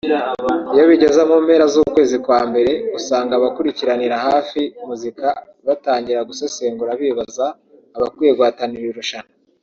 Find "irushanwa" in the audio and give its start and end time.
8.87-9.31